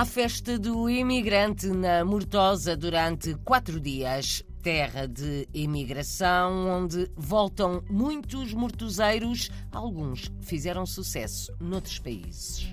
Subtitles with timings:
[0.00, 4.42] À festa do imigrante na Mortosa durante quatro dias.
[4.62, 12.66] Terra de imigração, onde voltam muitos mortoseiros, alguns fizeram sucesso noutros países.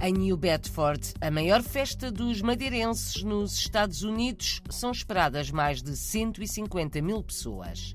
[0.00, 5.94] Em New Bedford, a maior festa dos madeirenses nos Estados Unidos, são esperadas mais de
[5.94, 7.94] 150 mil pessoas.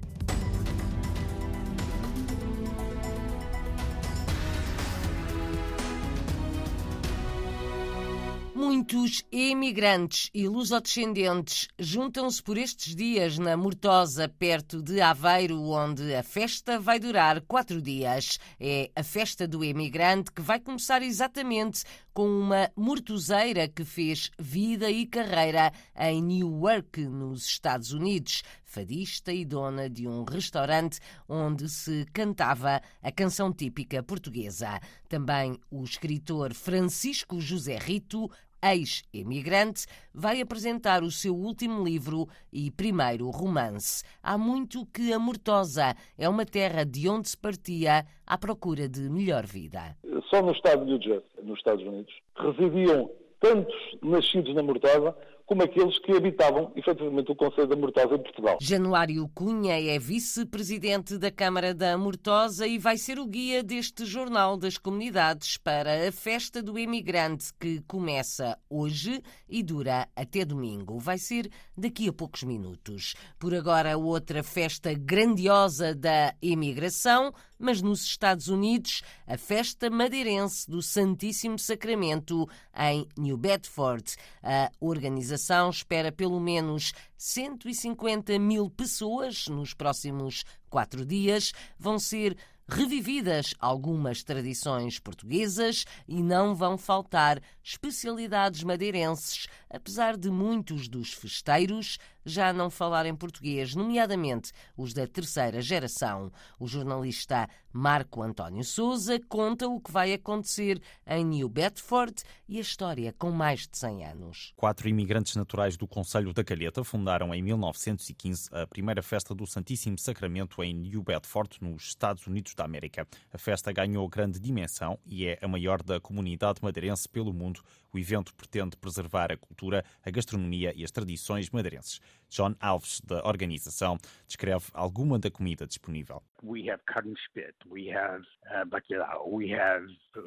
[8.57, 16.23] Muitos imigrantes e lusodescendentes juntam-se por estes dias na Mortosa, perto de Aveiro, onde a
[16.23, 18.39] festa vai durar quatro dias.
[18.59, 21.83] É a festa do imigrante que vai começar exatamente
[22.17, 29.45] com uma mortoseira que fez vida e carreira em Newark, nos Estados Unidos fadista e
[29.45, 34.79] dona de um restaurante onde se cantava a canção típica portuguesa.
[35.07, 43.29] Também o escritor Francisco José Rito ex-imigrante, vai apresentar o seu último livro e primeiro
[43.29, 44.03] romance.
[44.21, 49.09] Há muito que a Mortosa é uma terra de onde se partia à procura de
[49.09, 49.95] melhor vida.
[50.29, 55.15] Só no estado de New Jersey, nos Estados Unidos, residiam tantos nascidos na Mortosa
[55.47, 58.57] como aqueles que habitavam efetivamente o Conselho da Mortosa em Portugal.
[58.61, 64.57] Januário Cunha é vice-presidente da Câmara da Mortosa e vai ser o guia deste Jornal
[64.57, 70.99] das Comunidades para a Festa do Imigrante que começa hoje e dura até domingo.
[70.99, 73.15] Vai ser daqui a poucos minutos.
[73.39, 80.81] Por agora, outra festa grandiosa da imigração, mas nos Estados Unidos, a festa madeirense do
[80.81, 84.15] Santíssimo Sacramento em New Bedford.
[84.43, 91.51] A organização espera pelo menos 150 mil pessoas nos próximos quatro dias.
[91.79, 92.37] Vão ser
[92.69, 101.97] revividas algumas tradições portuguesas e não vão faltar especialidades madeirenses, apesar de muitos dos festeiros
[102.27, 106.31] já não falarem português, nomeadamente os da terceira geração.
[106.59, 112.61] O jornalista Marco António Souza conta o que vai acontecer em New Bedford e a
[112.61, 114.53] história com mais de 100 anos.
[114.55, 119.97] Quatro imigrantes naturais do Conselho da Calheta fundaram em 1915 a primeira festa do Santíssimo
[119.97, 123.07] Sacramento em New Bedford, nos Estados Unidos da América.
[123.31, 127.61] A festa ganhou grande dimensão e é a maior da comunidade madeirense pelo mundo.
[127.93, 131.99] O evento pretende preservar a cultura, a gastronomia e as tradições madeirenses.
[132.29, 133.97] John Alves, da organização,
[134.27, 136.21] descreve alguma da comida disponível.
[136.43, 136.55] Uh,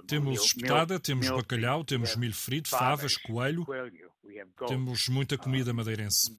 [0.06, 3.66] temos espetada, temos bacalhau, temos milho frito, favas, coelho.
[4.66, 6.38] Temos muita comida madeirense.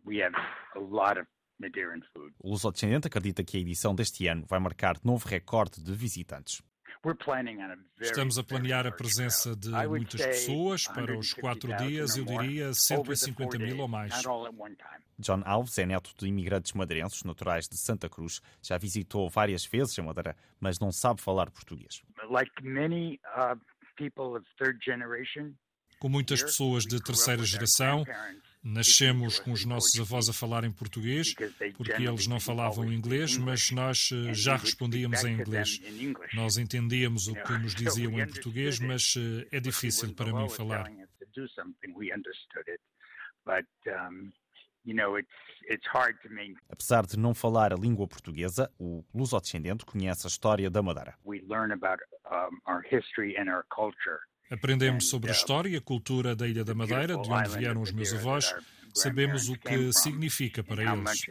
[2.40, 6.62] O luso-descendente acredita que a edição deste ano vai marcar novo recorde de visitantes.
[8.00, 13.58] Estamos a planear a presença de muitas pessoas para os quatro dias, eu diria 150
[13.58, 14.14] mil ou mais.
[15.18, 18.42] John Alves é neto de imigrantes madeirenses naturais de Santa Cruz.
[18.62, 22.02] Já visitou várias vezes a Madeira, mas não sabe falar português.
[22.24, 23.60] Uh,
[26.00, 28.04] Com muitas pessoas de terceira geração,
[28.64, 31.34] Nascemos com os nossos avós a falar em português,
[31.76, 35.80] porque eles não falavam inglês, mas nós eh, já respondíamos em inglês.
[36.36, 40.86] Nós entendíamos o que nos diziam em português, mas eh, é difícil para mim falar.
[46.70, 51.16] Apesar de não falar a língua portuguesa, o luso-descendente conhece a história da Madeira.
[54.52, 57.82] Aprendemos sobre a uh, história e a cultura da Ilha da Madeira, de onde vieram
[57.82, 58.54] os meus avós,
[58.94, 61.26] sabemos o que significa para eles.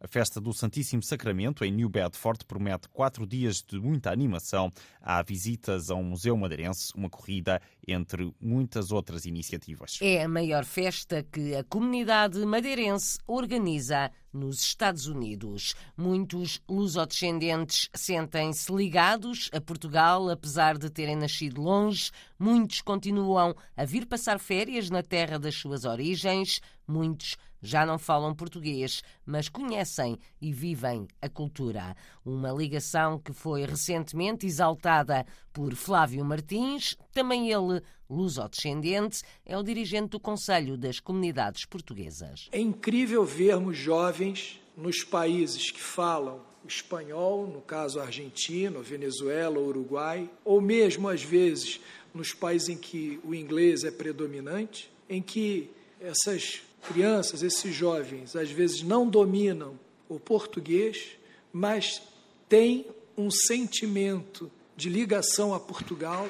[0.00, 4.72] A festa do Santíssimo Sacramento em New Bedford promete quatro dias de muita animação.
[5.02, 9.98] Há visitas a um museu madeirense, uma corrida, entre muitas outras iniciativas.
[10.00, 15.74] É a maior festa que a comunidade madeirense organiza nos Estados Unidos.
[15.96, 22.10] Muitos lusodescendentes sentem-se ligados a Portugal, apesar de terem nascido longe.
[22.38, 26.60] Muitos continuam a vir passar férias na terra das suas origens.
[26.86, 31.96] Muitos já não falam português, mas conhecem e vivem a cultura.
[32.24, 40.10] Uma ligação que foi recentemente exaltada por Flávio Martins, também ele luso-descendente, é o dirigente
[40.10, 42.48] do Conselho das Comunidades Portuguesas.
[42.52, 50.60] É incrível vermos jovens nos países que falam espanhol, no caso argentino, Venezuela, Uruguai, ou
[50.60, 51.80] mesmo às vezes
[52.12, 55.70] nos países em que o inglês é predominante, em que
[56.00, 59.78] essas crianças, esses jovens, às vezes não dominam
[60.08, 61.18] o português,
[61.52, 62.02] mas
[62.48, 62.86] têm
[63.16, 66.28] um sentimento de ligação a Portugal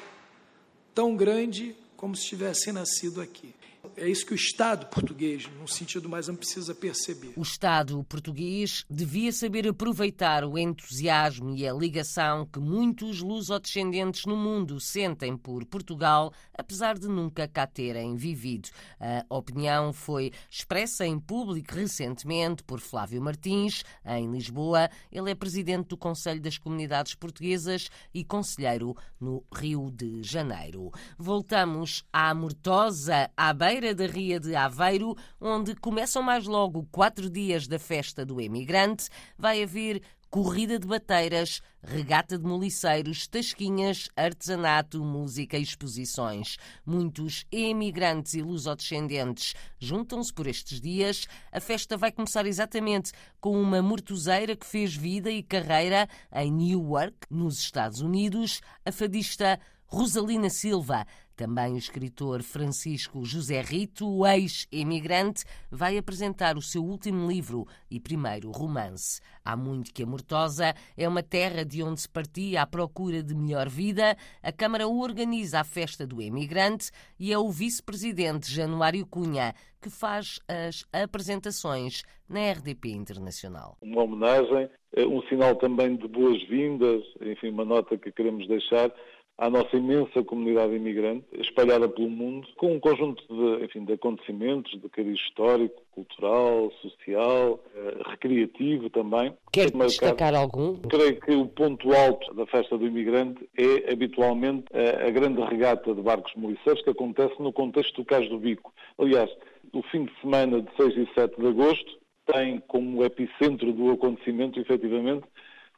[0.95, 3.55] tão grande como se tivessem nascido aqui.
[3.97, 7.33] É isso que o Estado português, num sentido mais amplo, precisa perceber.
[7.37, 14.37] O Estado português devia saber aproveitar o entusiasmo e a ligação que muitos lusodescendentes no
[14.37, 18.69] mundo sentem por Portugal, apesar de nunca cá terem vivido.
[19.01, 24.91] A opinião foi expressa em público recentemente por Flávio Martins, em Lisboa.
[25.11, 30.91] Ele é presidente do Conselho das Comunidades Portuguesas e conselheiro no Rio de Janeiro.
[31.17, 37.69] Voltamos à Mortosa, à beira da Ria de Aveiro, onde começam mais logo quatro dias
[37.69, 39.09] da festa do emigrante,
[39.39, 46.57] vai haver corrida de bateiras, regata de moliceiros, tasquinhas, artesanato, música e exposições.
[46.85, 51.27] Muitos emigrantes e lusodescendentes juntam-se por estes dias.
[51.53, 57.17] A festa vai começar exatamente com uma mortuzeira que fez vida e carreira em Newark,
[57.31, 61.07] nos Estados Unidos, a fadista Rosalina Silva.
[61.39, 68.51] Também o escritor Francisco José Rito, ex-emigrante, vai apresentar o seu último livro e primeiro
[68.51, 69.21] romance.
[69.45, 73.37] Há muito que a Mortosa é uma terra de onde se partia à procura de
[73.37, 74.17] melhor vida.
[74.43, 76.91] A Câmara organiza a festa do emigrante
[77.21, 83.77] e é o vice-presidente Januário Cunha que faz as apresentações na RDP Internacional.
[83.81, 88.93] Uma homenagem, eh, um sinal também de boas-vindas, enfim, uma nota que queremos deixar
[89.39, 94.73] à nossa imensa comunidade imigrante, espalhada pelo mundo, com um conjunto de, enfim, de acontecimentos
[94.81, 99.33] de cariz histórico, cultural, social, eh, recreativo também.
[99.53, 100.77] Quer destacar algum?
[100.79, 105.95] Creio que o ponto alto da festa do imigrante é habitualmente a, a grande regata
[105.95, 108.75] de barcos moliceiros que acontece no contexto do Cais do Bico.
[108.99, 109.31] Aliás,
[109.73, 114.59] o fim de semana de 6 e 7 de agosto tem como epicentro do acontecimento,
[114.59, 115.25] efetivamente,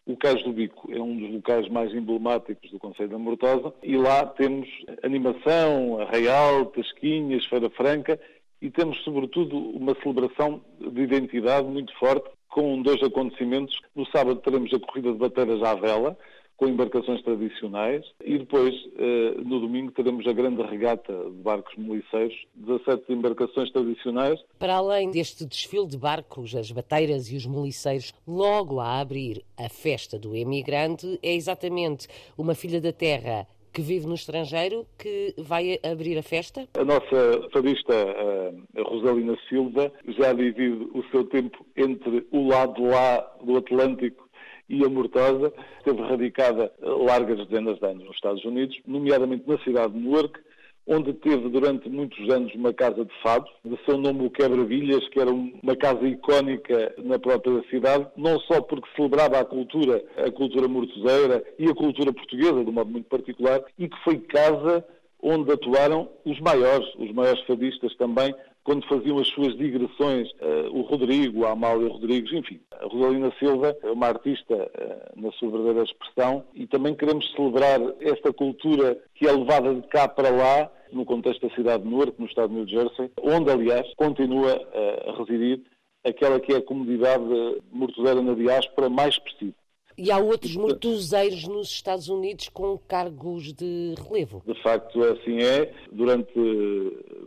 [0.06, 3.96] o Cais do Bico é um dos locais mais emblemáticos do Conselho da Mortosa e
[3.96, 4.68] lá temos
[5.02, 8.18] animação, arraial, tasquinhas, feira franca
[8.60, 13.78] e temos, sobretudo, uma celebração de identidade muito forte com dois acontecimentos.
[13.94, 16.16] No sábado teremos a corrida de bateiras à vela,
[16.60, 22.36] com embarcações tradicionais e depois, eh, no domingo, teremos a grande regata de barcos moliceiros,
[22.54, 24.38] 17 embarcações tradicionais.
[24.58, 29.70] Para além deste desfile de barcos, as bateiras e os moliceiros, logo a abrir a
[29.70, 35.78] festa do emigrante, é exatamente uma filha da terra que vive no estrangeiro que vai
[35.82, 36.68] abrir a festa?
[36.74, 43.20] A nossa fadista, a Rosalina Silva, já divide o seu tempo entre o lado lá
[43.42, 44.28] do Atlântico
[44.70, 49.92] e a Mortosa esteve radicada largas dezenas de anos nos Estados Unidos, nomeadamente na cidade
[49.92, 50.40] de Newark,
[50.86, 55.20] onde teve durante muitos anos uma casa de fado, de seu nome o Quebra-Vilhas, que
[55.20, 60.68] era uma casa icónica na própria cidade, não só porque celebrava a cultura, a cultura
[60.68, 64.84] mortoseira e a cultura portuguesa, de um modo muito particular, e que foi casa
[65.22, 70.82] onde atuaram os maiores, os maiores fadistas também, quando faziam as suas digressões, uh, o
[70.82, 72.60] Rodrigo, a Amália Rodrigues, enfim.
[72.72, 77.80] A Rosalina Silva é uma artista uh, na sua verdadeira expressão e também queremos celebrar
[78.00, 82.14] esta cultura que é levada de cá para lá, no contexto da cidade de Newark,
[82.18, 85.62] no estado de New Jersey, onde, aliás, continua uh, a residir
[86.04, 87.24] aquela que é a comunidade
[87.70, 89.54] mortuzeira na diáspora mais expressiva.
[90.02, 94.42] E há outros mortuzeiros nos Estados Unidos com cargos de relevo.
[94.46, 95.70] De facto, assim é.
[95.92, 96.32] Durante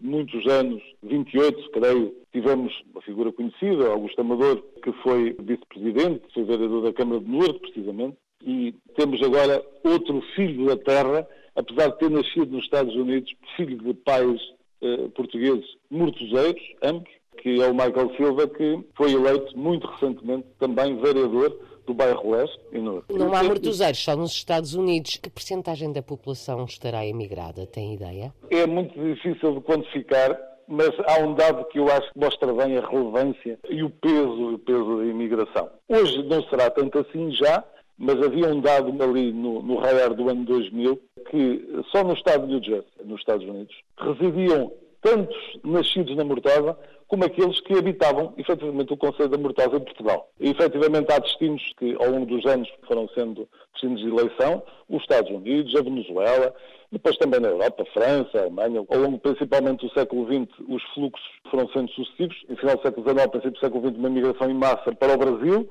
[0.02, 6.82] muitos anos, 28, creio, tivemos uma figura conhecida, Augusto Amador, que foi vice-presidente, foi vereador
[6.82, 12.10] da Câmara de Norte, precisamente, e temos agora outro filho da terra, apesar de ter
[12.10, 14.42] nascido nos Estados Unidos, filho de pais
[14.82, 20.98] eh, portugueses mortuzeiros, ambos, que é o Michael Silva, que foi eleito muito recentemente também
[20.98, 23.14] vereador do bairro Leste e Norte.
[23.14, 25.18] Não há mortuzeiros só nos Estados Unidos.
[25.18, 27.66] Que percentagem da população estará emigrada?
[27.66, 28.34] Tem ideia?
[28.50, 30.38] É muito difícil de quantificar,
[30.68, 34.56] mas há um dado que eu acho que mostra bem a relevância e o peso,
[34.56, 35.70] o peso da imigração.
[35.90, 37.64] Hoje não será tanto assim já,
[37.98, 41.00] mas havia um dado ali no, no raiar do ano 2000
[41.30, 44.72] que só no estado de New Jersey, nos Estados Unidos, residiam
[45.04, 50.32] tantos nascidos na Mortosa como aqueles que habitavam efetivamente o Conselho da Mortosa em Portugal.
[50.40, 55.02] E efetivamente há destinos que ao longo dos anos foram sendo destinos de eleição, os
[55.02, 56.56] Estados Unidos, a Venezuela,
[56.92, 58.84] depois também na Europa, França, Alemanha.
[58.90, 62.38] Ao longo principalmente do século XX, os fluxos foram sendo sucessivos.
[62.48, 65.18] No final do século XIX, princípio do século XX, uma migração em massa para o
[65.18, 65.70] Brasil,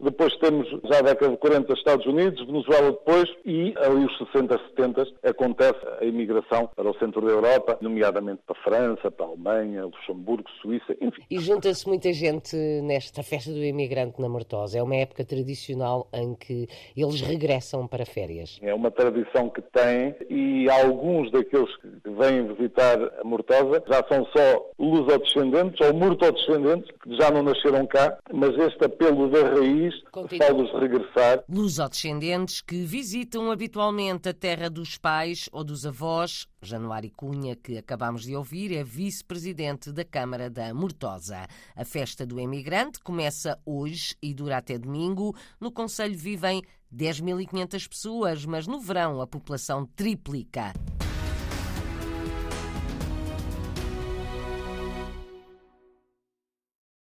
[0.00, 4.58] depois temos já a década de 40 Estados Unidos, Venezuela depois e ali os 60,
[4.76, 9.28] 70 acontece a imigração para o centro da Europa, nomeadamente para a França, para a
[9.28, 11.22] Alemanha, Luxemburgo, Suíça, enfim.
[11.30, 14.78] E junta-se muita gente nesta festa do imigrante na Mortosa.
[14.78, 16.66] É uma época tradicional em que
[16.96, 18.58] eles regressam para férias.
[18.62, 24.24] É uma tradição que tem e alguns daqueles que vêm visitar a Mortosa já são
[24.26, 30.72] só lusodescendentes ou murtodescendentes, que já não nasceram cá, mas este apelo da raiz faz-los
[30.72, 31.44] regressar.
[31.48, 36.46] Lusodescendentes que visitam habitualmente a terra dos pais ou dos avós.
[36.62, 41.46] Januário Cunha, que acabamos de ouvir, é vice-presidente da Câmara da Mortosa.
[41.74, 45.34] A festa do emigrante começa hoje e dura até domingo.
[45.58, 46.62] No Conselho vivem
[46.94, 50.72] 10.500 pessoas, mas no verão a população triplica.